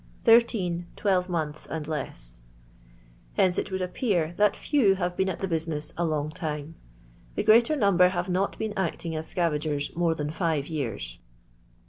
[0.25, 0.41] less.
[0.41, 2.41] 6 „10 „16
[3.33, 6.73] „Hence it would appear, that few hare been at the business a long time.
[7.35, 11.19] The greater number have not been acting as scavagers more than five years.